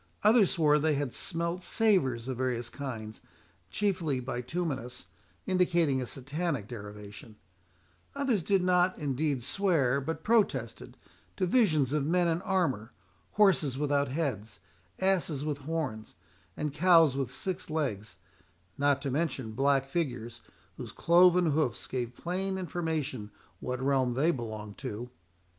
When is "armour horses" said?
12.41-13.77